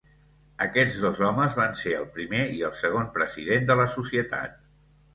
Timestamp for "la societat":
3.85-4.63